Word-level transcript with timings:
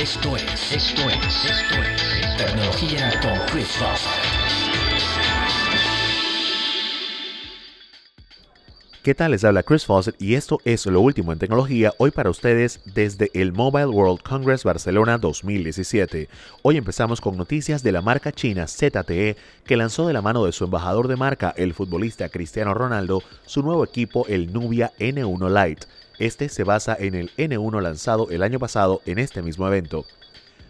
Esto 0.00 0.36
es, 0.36 0.44
esto 0.72 1.10
es, 1.10 1.44
esto 1.44 1.74
es 1.82 2.36
Tecnología 2.36 3.18
con 3.20 3.34
Chris. 3.50 3.66
¿Qué 9.02 9.14
tal? 9.16 9.32
Les 9.32 9.42
habla 9.42 9.64
Chris 9.64 9.86
Fawcett 9.86 10.14
y 10.22 10.36
esto 10.36 10.60
es 10.64 10.86
lo 10.86 11.00
último 11.00 11.32
en 11.32 11.40
tecnología 11.40 11.94
hoy 11.98 12.12
para 12.12 12.30
ustedes 12.30 12.80
desde 12.84 13.32
el 13.34 13.52
Mobile 13.52 13.86
World 13.86 14.22
Congress 14.22 14.62
Barcelona 14.62 15.18
2017. 15.18 16.28
Hoy 16.62 16.76
empezamos 16.76 17.20
con 17.20 17.36
noticias 17.36 17.82
de 17.82 17.90
la 17.90 18.00
marca 18.00 18.30
china 18.30 18.68
ZTE 18.68 19.36
que 19.64 19.76
lanzó 19.76 20.06
de 20.06 20.12
la 20.12 20.22
mano 20.22 20.44
de 20.44 20.52
su 20.52 20.62
embajador 20.62 21.08
de 21.08 21.16
marca, 21.16 21.52
el 21.56 21.74
futbolista 21.74 22.28
Cristiano 22.28 22.72
Ronaldo, 22.72 23.24
su 23.46 23.64
nuevo 23.64 23.82
equipo, 23.82 24.26
el 24.28 24.52
Nubia 24.52 24.92
N1 25.00 25.66
Lite. 25.66 25.88
Este 26.18 26.48
se 26.48 26.64
basa 26.64 26.96
en 26.98 27.14
el 27.14 27.30
N1 27.36 27.80
lanzado 27.80 28.28
el 28.30 28.42
año 28.42 28.58
pasado 28.58 29.02
en 29.06 29.18
este 29.18 29.40
mismo 29.40 29.68
evento. 29.68 30.04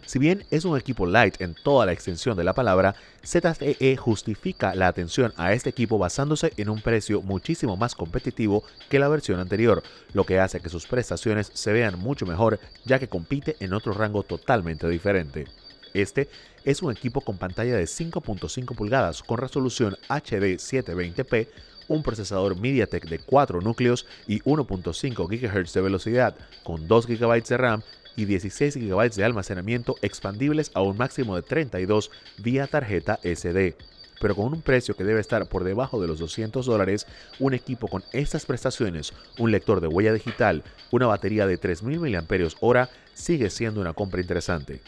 Si 0.05 0.17
bien 0.19 0.43
es 0.51 0.65
un 0.65 0.77
equipo 0.77 1.05
light 1.05 1.39
en 1.41 1.55
toda 1.55 1.85
la 1.85 1.91
extensión 1.91 2.37
de 2.37 2.43
la 2.43 2.53
palabra, 2.53 2.95
ZTE 3.23 3.95
justifica 3.97 4.73
la 4.73 4.87
atención 4.87 5.33
a 5.37 5.53
este 5.53 5.69
equipo 5.69 5.97
basándose 5.97 6.53
en 6.57 6.69
un 6.69 6.81
precio 6.81 7.21
muchísimo 7.21 7.77
más 7.77 7.93
competitivo 7.95 8.63
que 8.89 8.99
la 8.99 9.07
versión 9.07 9.39
anterior, 9.39 9.83
lo 10.13 10.23
que 10.23 10.39
hace 10.39 10.61
que 10.61 10.69
sus 10.69 10.87
prestaciones 10.87 11.51
se 11.53 11.73
vean 11.73 11.99
mucho 11.99 12.25
mejor 12.25 12.59
ya 12.85 12.97
que 12.99 13.07
compite 13.07 13.55
en 13.59 13.73
otro 13.73 13.93
rango 13.93 14.23
totalmente 14.23 14.87
diferente. 14.87 15.45
Este 15.93 16.29
es 16.65 16.81
un 16.81 16.91
equipo 16.91 17.21
con 17.21 17.37
pantalla 17.37 17.75
de 17.75 17.85
5.5 17.85 18.75
pulgadas 18.75 19.23
con 19.23 19.37
resolución 19.37 19.95
HD 20.07 20.57
720p, 20.57 21.47
un 21.87 22.03
procesador 22.03 22.59
MediaTek 22.59 23.07
de 23.07 23.19
4 23.19 23.61
núcleos 23.61 24.05
y 24.27 24.41
1.5 24.41 25.27
GHz 25.27 25.73
de 25.73 25.81
velocidad, 25.81 26.35
con 26.63 26.87
2 26.87 27.07
GB 27.07 27.43
de 27.43 27.57
RAM 27.57 27.81
y 28.15 28.25
16 28.25 28.75
GB 28.75 29.11
de 29.15 29.23
almacenamiento 29.23 29.95
expandibles 30.01 30.71
a 30.73 30.81
un 30.81 30.97
máximo 30.97 31.35
de 31.35 31.41
32 31.41 32.11
vía 32.37 32.67
tarjeta 32.67 33.19
SD. 33.23 33.75
Pero 34.19 34.35
con 34.35 34.53
un 34.53 34.61
precio 34.61 34.95
que 34.95 35.05
debe 35.05 35.21
estar 35.21 35.47
por 35.47 35.63
debajo 35.63 36.01
de 36.01 36.07
los 36.07 36.19
200 36.19 36.65
dólares, 36.65 37.07
un 37.39 37.53
equipo 37.53 37.87
con 37.87 38.03
estas 38.11 38.45
prestaciones, 38.45 39.13
un 39.37 39.51
lector 39.51 39.79
de 39.79 39.87
huella 39.87 40.11
digital, 40.11 40.63
una 40.91 41.07
batería 41.07 41.47
de 41.47 41.57
3000 41.57 41.99
mAh, 41.99 42.89
sigue 43.13 43.49
siendo 43.49 43.79
una 43.79 43.93
compra 43.93 44.19
interesante. 44.19 44.81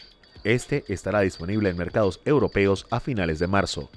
Este 0.44 0.84
estará 0.88 1.20
disponible 1.20 1.70
en 1.70 1.76
mercados 1.76 2.20
europeos 2.24 2.86
a 2.90 3.00
finales 3.00 3.38
de 3.38 3.46
marzo. 3.46 3.90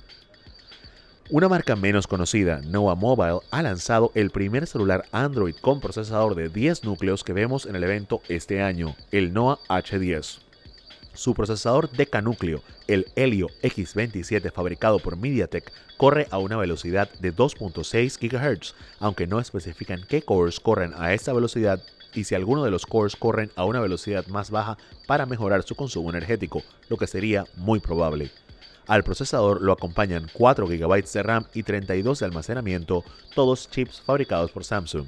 Una 1.31 1.49
marca 1.49 1.75
menos 1.75 2.05
conocida, 2.05 2.61
Noah 2.61 2.93
Mobile, 2.93 3.39
ha 3.49 3.63
lanzado 3.63 4.11
el 4.13 4.29
primer 4.29 4.67
celular 4.67 5.05
Android 5.11 5.55
con 5.59 5.79
procesador 5.79 6.35
de 6.35 6.49
10 6.49 6.83
núcleos 6.83 7.23
que 7.23 7.33
vemos 7.33 7.65
en 7.65 7.75
el 7.75 7.83
evento 7.83 8.21
este 8.27 8.61
año, 8.61 8.95
el 9.11 9.33
Noah 9.33 9.57
H10. 9.67 10.41
Su 11.15 11.33
procesador 11.33 11.89
decanúcleo, 11.89 12.61
el 12.87 13.07
Helio 13.15 13.47
X27 13.63 14.52
fabricado 14.52 14.99
por 14.99 15.17
MediaTek, 15.17 15.71
corre 15.97 16.27
a 16.30 16.37
una 16.37 16.57
velocidad 16.57 17.09
de 17.19 17.33
2.6 17.33 18.19
GHz, 18.19 18.75
aunque 18.99 19.25
no 19.25 19.39
especifican 19.39 20.05
qué 20.07 20.21
cores 20.21 20.59
corren 20.59 20.93
a 20.95 21.13
esta 21.13 21.33
velocidad 21.33 21.81
y 22.16 22.23
si 22.23 22.33
alguno 22.33 22.63
de 22.63 22.71
los 22.71 22.85
cores 22.85 23.16
corren 23.16 23.52
a 23.55 23.66
una 23.66 23.80
velocidad 23.80 24.25
más 24.27 24.49
baja 24.49 24.77
para 25.05 25.25
mejorar 25.25 25.63
su 25.63 25.75
consumo 25.75 26.09
energético, 26.09 26.63
lo 26.89 26.97
que 26.97 27.08
sería 27.08 27.45
muy 27.55 27.80
probable. 27.80 28.31
Al 28.88 29.03
procesador 29.03 29.61
lo 29.61 29.73
acompañan 29.73 30.30
4 30.33 30.67
GB 30.67 31.11
de 31.11 31.23
RAM 31.23 31.45
y 31.53 31.63
32 31.63 32.19
de 32.19 32.25
almacenamiento, 32.25 33.03
todos 33.33 33.69
chips 33.69 34.02
fabricados 34.02 34.52
por 34.52 34.63
Samsung. 34.63 35.08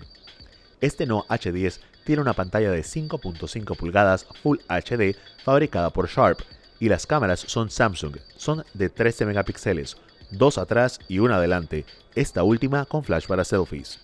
Este 0.82 1.06
No 1.06 1.26
H10 1.28 1.80
tiene 2.04 2.22
una 2.22 2.34
pantalla 2.34 2.72
de 2.72 2.82
5.5 2.82 3.78
pulgadas 3.78 4.26
Full 4.42 4.60
HD 4.68 5.16
fabricada 5.44 5.90
por 5.92 6.08
Sharp 6.08 6.40
y 6.80 6.90
las 6.90 7.06
cámaras 7.06 7.40
son 7.40 7.70
Samsung, 7.70 8.18
son 8.36 8.64
de 8.74 8.90
13 8.90 9.26
megapíxeles, 9.26 9.98
dos 10.32 10.58
atrás 10.58 11.00
y 11.08 11.20
una 11.20 11.38
adelante, 11.38 11.86
esta 12.16 12.44
última 12.44 12.86
con 12.86 13.04
flash 13.04 13.28
para 13.28 13.44
selfies. 13.44 14.00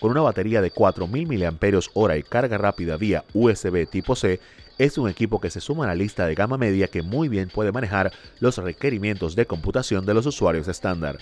Con 0.00 0.12
una 0.12 0.22
batería 0.22 0.62
de 0.62 0.70
4000 0.70 1.26
mAh 1.28 2.16
y 2.16 2.22
carga 2.22 2.56
rápida 2.56 2.96
vía 2.96 3.24
USB 3.34 3.86
tipo 3.86 4.16
C, 4.16 4.40
es 4.78 4.96
un 4.96 5.10
equipo 5.10 5.42
que 5.42 5.50
se 5.50 5.60
suma 5.60 5.84
a 5.84 5.88
la 5.88 5.94
lista 5.94 6.26
de 6.26 6.34
gama 6.34 6.56
media 6.56 6.88
que 6.88 7.02
muy 7.02 7.28
bien 7.28 7.50
puede 7.50 7.70
manejar 7.70 8.10
los 8.40 8.56
requerimientos 8.56 9.36
de 9.36 9.44
computación 9.44 10.06
de 10.06 10.14
los 10.14 10.24
usuarios 10.24 10.68
estándar. 10.68 11.18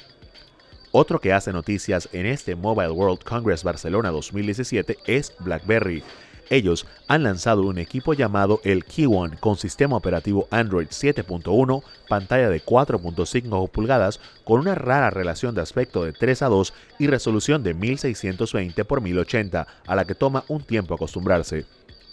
Otro 0.93 1.21
que 1.21 1.33
hace 1.33 1.53
noticias 1.53 2.09
en 2.12 2.25
este 2.25 2.55
Mobile 2.55 2.93
World 2.93 3.25
Congress 3.25 3.65
Barcelona 3.65 4.11
2017 4.11 4.97
es 5.06 5.34
BlackBerry. 5.41 6.05
Ellos 6.50 6.86
han 7.09 7.22
lanzado 7.22 7.62
un 7.62 7.78
equipo 7.78 8.14
llamado 8.14 8.60
el 8.64 8.84
Key 8.84 9.06
con 9.41 9.56
sistema 9.56 9.97
operativo 9.97 10.48
Android 10.50 10.88
7.1, 10.88 11.82
pantalla 12.09 12.48
de 12.48 12.62
4.5 12.62 13.70
pulgadas 13.70 14.20
con 14.44 14.60
una 14.60 14.75
rara 14.75 15.10
relación 15.10 15.54
de 15.54 15.62
aspecto 15.62 16.04
de 16.04 16.12
3 16.12 16.42
a 16.42 16.48
2 16.48 16.72
y 16.98 17.06
resolución 17.06 17.62
de 17.62 17.75
1620 17.75 18.81
x 18.81 19.03
1080, 19.03 19.66
a 19.86 19.94
la 19.94 20.04
que 20.04 20.14
toma 20.14 20.44
un 20.48 20.62
tiempo 20.62 20.94
acostumbrarse 20.94 21.66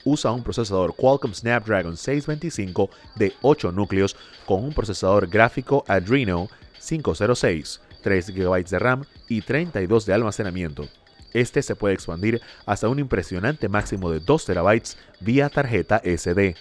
usa 0.05 0.31
un 0.31 0.43
procesador 0.43 0.95
Qualcomm 0.95 1.33
Snapdragon 1.33 1.97
625 1.97 2.89
de 3.15 3.33
8 3.41 3.71
núcleos 3.71 4.15
con 4.45 4.63
un 4.63 4.71
procesador 4.71 5.27
gráfico 5.27 5.83
Adreno 5.87 6.47
506, 6.79 7.81
3 8.01 8.29
GB 8.29 8.69
de 8.69 8.79
RAM 8.79 9.03
y 9.27 9.41
32 9.41 10.05
de 10.05 10.13
almacenamiento. 10.13 10.87
Este 11.35 11.61
se 11.61 11.75
puede 11.75 11.93
expandir 11.93 12.41
hasta 12.65 12.87
un 12.87 12.97
impresionante 12.97 13.67
máximo 13.67 14.09
de 14.09 14.21
2 14.21 14.45
TB 14.45 14.81
vía 15.19 15.49
tarjeta 15.49 16.01
SD. 16.05 16.55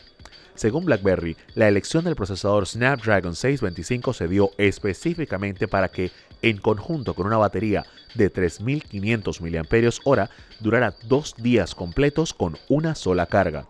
Según 0.56 0.84
BlackBerry, 0.84 1.36
la 1.54 1.68
elección 1.68 2.02
del 2.02 2.16
procesador 2.16 2.66
Snapdragon 2.66 3.36
625 3.36 4.12
se 4.12 4.26
dio 4.26 4.50
específicamente 4.58 5.68
para 5.68 5.92
que, 5.92 6.10
en 6.42 6.56
conjunto 6.56 7.14
con 7.14 7.28
una 7.28 7.36
batería 7.36 7.86
de 8.16 8.32
3.500 8.32 10.02
mAh, 10.04 10.28
durara 10.58 10.96
dos 11.04 11.36
días 11.38 11.76
completos 11.76 12.34
con 12.34 12.56
una 12.68 12.96
sola 12.96 13.26
carga. 13.26 13.68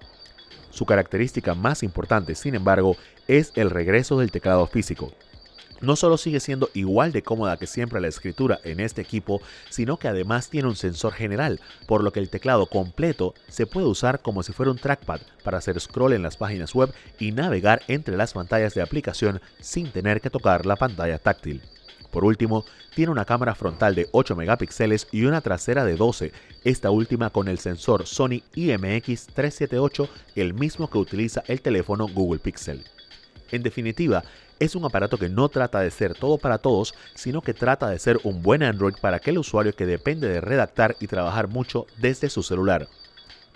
Su 0.71 0.87
característica 0.87 1.55
más 1.55 1.83
importante, 1.83 2.35
sin 2.35 2.55
embargo, 2.55 2.97
es 3.29 3.53
el 3.57 3.69
regreso 3.69 4.19
del 4.19 4.31
teclado 4.31 4.67
físico. 4.67 5.13
No 5.85 5.97
solo 5.97 6.17
sigue 6.17 6.41
siendo 6.41 6.71
igual 6.73 7.13
de 7.13 7.23
cómoda 7.23 7.59
que 7.59 7.67
siempre 7.67 8.01
la 8.01 8.09
escritura 8.09 8.59
en 8.65 8.81
este 8.81 9.03
equipo, 9.03 9.43
sino 9.69 9.99
que 9.99 10.09
además 10.09 10.49
tiene 10.49 10.69
un 10.69 10.77
sensor 10.77 11.13
general, 11.13 11.61
por 11.87 12.03
lo 12.03 12.11
que 12.11 12.21
el 12.21 12.31
teclado 12.31 12.65
completo 12.67 13.35
se 13.49 13.67
puede 13.67 13.87
usar 13.87 14.23
como 14.23 14.43
si 14.43 14.55
fuera 14.55 14.73
un 14.73 14.79
trackpad 14.79 15.21
para 15.43 15.59
hacer 15.59 15.79
scroll 15.79 16.15
en 16.15 16.23
las 16.23 16.39
páginas 16.39 16.75
web 16.75 16.91
y 17.19 17.33
navegar 17.33 17.83
entre 17.87 18.17
las 18.17 18.33
pantallas 18.33 18.73
de 18.73 18.81
aplicación 18.81 19.43
sin 19.61 19.93
tener 19.93 20.23
que 20.23 20.31
tocar 20.31 20.65
la 20.65 20.77
pantalla 20.77 21.19
táctil. 21.19 21.61
Por 22.11 22.25
último, 22.25 22.65
tiene 22.95 23.13
una 23.13 23.27
cámara 23.27 23.55
frontal 23.55 23.95
de 23.95 24.09
8 24.13 24.37
megapíxeles 24.37 25.07
y 25.13 25.25
una 25.27 25.43
trasera 25.43 25.85
de 25.85 25.97
12, 25.97 26.33
esta 26.65 26.91
última 26.91 27.29
con 27.29 27.49
el 27.49 27.59
sensor 27.59 28.07
Sony 28.07 28.41
IMX378, 28.55 30.09
el 30.37 30.55
mismo 30.55 30.89
que 30.89 30.97
utiliza 30.97 31.45
el 31.47 31.61
teléfono 31.61 32.09
Google 32.09 32.39
Pixel. 32.39 32.85
En 33.51 33.63
definitiva, 33.63 34.25
es 34.59 34.75
un 34.75 34.85
aparato 34.85 35.19
que 35.19 35.29
no 35.29 35.49
trata 35.49 35.81
de 35.81 35.91
ser 35.91 36.15
todo 36.15 36.39
para 36.39 36.59
todos, 36.59 36.95
sino 37.15 37.43
que 37.43 37.55
trata 37.55 37.89
de 37.89 37.99
ser 37.99 38.21
un 38.25 38.43
buen 38.43 38.63
Android 38.63 38.95
para 39.01 39.19
aquel 39.19 39.39
usuario 39.39 39.75
que 39.75 39.87
depende 39.87 40.29
de 40.29 40.41
redactar 40.41 40.97
y 41.01 41.07
trabajar 41.07 41.49
mucho 41.49 41.87
desde 41.99 42.31
su 42.31 42.43
celular. 42.43 42.89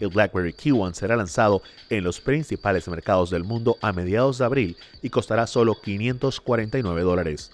El 0.00 0.08
BlackBerry 0.08 0.52
Q1 0.52 0.94
será 0.94 1.16
lanzado 1.16 1.62
en 1.90 2.04
los 2.04 2.20
principales 2.20 2.86
mercados 2.88 3.30
del 3.30 3.44
mundo 3.44 3.76
a 3.80 3.92
mediados 3.92 4.38
de 4.38 4.44
abril 4.44 4.76
y 5.02 5.10
costará 5.10 5.46
solo 5.46 5.80
549 5.80 7.02
dólares. 7.02 7.50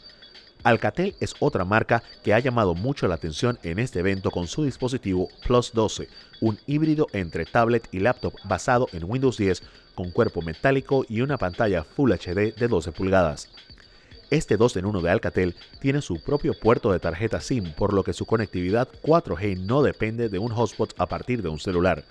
Alcatel 0.65 1.15
es 1.21 1.35
otra 1.41 1.67
marca 1.67 2.03
que 2.23 2.33
ha 2.33 2.39
llamado 2.39 2.75
mucho 2.75 3.07
la 3.07 3.17
atención 3.17 3.59
en 3.63 3.79
este 3.79 4.01
evento 4.01 4.31
con 4.31 4.49
su 4.49 4.65
dispositivo 4.65 5.29
Plus 5.47 5.73
12, 5.75 6.09
un 6.41 6.59
híbrido 6.67 7.07
entre 7.13 7.45
tablet 7.45 7.87
y 7.93 8.01
laptop 8.01 8.33
basado 8.45 8.89
en 8.93 9.05
Windows 9.05 9.37
10 9.37 9.63
con 9.95 10.11
cuerpo 10.11 10.41
metálico 10.41 11.05
y 11.07 11.21
una 11.21 11.37
pantalla 11.37 11.85
Full 11.85 12.13
HD 12.13 12.55
de 12.57 12.69
12 12.69 12.93
pulgadas. 12.93 13.51
Este 14.31 14.57
2 14.57 14.79
en 14.79 14.87
1 14.87 15.03
de 15.03 15.11
Alcatel 15.11 15.55
tiene 15.81 16.01
su 16.01 16.21
propio 16.23 16.59
puerto 16.59 16.91
de 16.93 16.99
tarjeta 16.99 17.43
SIM, 17.43 17.75
por 17.75 17.93
lo 17.93 18.03
que 18.03 18.15
su 18.15 18.25
conectividad 18.25 18.89
4G 19.03 19.59
no 19.59 19.83
depende 19.83 20.31
de 20.31 20.39
un 20.39 20.51
hotspot 20.51 20.95
a 20.97 21.07
partir 21.07 21.43
de 21.43 21.51
un 21.51 21.61
celular. 21.61 22.05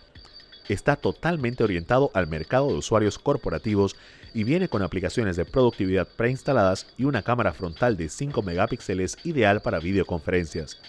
Está 0.70 0.96
totalmente 0.96 1.64
orientado 1.64 2.10
al 2.14 2.28
mercado 2.28 2.68
de 2.68 2.76
usuarios 2.76 3.20
corporativos 3.20 3.96
y 4.34 4.44
viene 4.44 4.70
con 4.70 4.82
aplicaciones 4.82 5.36
de 5.36 5.46
productividad 5.46 6.08
preinstaladas 6.08 6.88
y 6.98 7.04
una 7.04 7.22
cámara 7.22 7.54
frontal 7.54 7.98
de 7.98 8.10
5 8.10 8.42
megapíxeles 8.42 9.18
ideal 9.24 9.62
para 9.62 9.80
videoconferencias. 9.80 10.80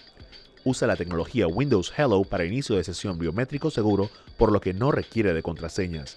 Usa 0.65 0.89
la 0.89 0.97
tecnología 0.97 1.47
Windows 1.47 1.93
Hello 1.97 2.23
para 2.25 2.45
inicio 2.45 2.77
de 2.77 2.85
sesión 2.85 3.19
biométrico 3.19 3.71
seguro, 3.71 4.11
por 4.39 4.51
lo 4.51 4.61
que 4.61 4.73
no 4.73 4.93
requiere 4.93 5.35
de 5.35 5.43
contraseñas. 5.43 6.17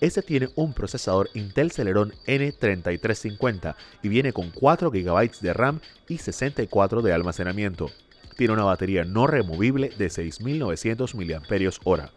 Este 0.00 0.22
tiene 0.22 0.48
un 0.56 0.72
procesador 0.72 1.28
Intel 1.34 1.70
Celeron 1.70 2.12
N3350 2.26 3.74
y 4.02 4.08
viene 4.08 4.32
con 4.32 4.50
4 4.50 4.90
GB 4.90 5.40
de 5.40 5.52
RAM 5.52 5.80
y 6.08 6.18
64 6.18 7.02
de 7.02 7.12
almacenamiento. 7.12 7.90
Tiene 8.36 8.54
una 8.54 8.64
batería 8.64 9.04
no 9.04 9.26
removible 9.26 9.90
de 9.90 10.08
6900 10.08 11.14
mAh. 11.14 12.10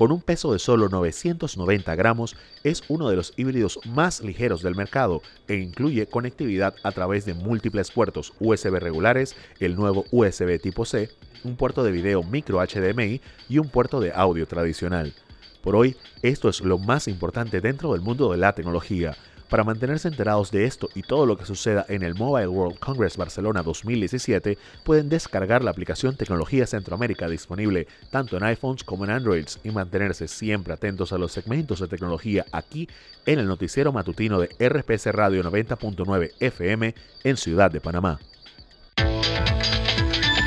Con 0.00 0.12
un 0.12 0.22
peso 0.22 0.54
de 0.54 0.58
solo 0.58 0.88
990 0.88 1.94
gramos, 1.94 2.34
es 2.64 2.82
uno 2.88 3.10
de 3.10 3.16
los 3.16 3.34
híbridos 3.36 3.78
más 3.84 4.22
ligeros 4.22 4.62
del 4.62 4.74
mercado 4.74 5.20
e 5.46 5.56
incluye 5.56 6.06
conectividad 6.06 6.74
a 6.84 6.92
través 6.92 7.26
de 7.26 7.34
múltiples 7.34 7.90
puertos 7.90 8.32
USB 8.40 8.78
regulares, 8.78 9.36
el 9.58 9.76
nuevo 9.76 10.06
USB 10.10 10.58
tipo 10.58 10.86
C, 10.86 11.10
un 11.44 11.54
puerto 11.56 11.84
de 11.84 11.92
video 11.92 12.22
micro 12.22 12.60
HDMI 12.66 13.20
y 13.50 13.58
un 13.58 13.68
puerto 13.68 14.00
de 14.00 14.10
audio 14.14 14.46
tradicional. 14.48 15.12
Por 15.60 15.76
hoy, 15.76 15.94
esto 16.22 16.48
es 16.48 16.62
lo 16.62 16.78
más 16.78 17.06
importante 17.06 17.60
dentro 17.60 17.92
del 17.92 18.00
mundo 18.00 18.32
de 18.32 18.38
la 18.38 18.54
tecnología. 18.54 19.18
Para 19.50 19.64
mantenerse 19.64 20.06
enterados 20.06 20.52
de 20.52 20.64
esto 20.64 20.88
y 20.94 21.02
todo 21.02 21.26
lo 21.26 21.36
que 21.36 21.44
suceda 21.44 21.84
en 21.88 22.04
el 22.04 22.14
Mobile 22.14 22.46
World 22.46 22.78
Congress 22.78 23.16
Barcelona 23.16 23.64
2017, 23.64 24.56
pueden 24.84 25.08
descargar 25.08 25.64
la 25.64 25.72
aplicación 25.72 26.16
Tecnología 26.16 26.68
Centroamérica 26.68 27.28
disponible 27.28 27.88
tanto 28.10 28.36
en 28.36 28.44
iPhones 28.44 28.84
como 28.84 29.04
en 29.04 29.10
Androids 29.10 29.58
y 29.64 29.70
mantenerse 29.72 30.28
siempre 30.28 30.72
atentos 30.72 31.12
a 31.12 31.18
los 31.18 31.32
segmentos 31.32 31.80
de 31.80 31.88
tecnología 31.88 32.46
aquí 32.52 32.88
en 33.26 33.40
el 33.40 33.48
noticiero 33.48 33.92
matutino 33.92 34.38
de 34.38 34.46
RPC 34.68 35.06
Radio 35.06 35.42
90.9 35.42 36.30
FM 36.38 36.94
en 37.24 37.36
Ciudad 37.36 37.72
de 37.72 37.80
Panamá. 37.80 38.20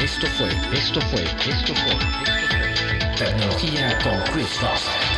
Esto 0.01 0.27
fue, 0.27 0.49
esto 0.73 1.01
fue, 1.01 1.23
esto 1.23 1.41
fue, 1.41 1.51
esto 1.51 1.73
fue 1.75 3.15
Tecnología 3.17 3.97
con 4.01 4.33
Chris. 4.33 5.12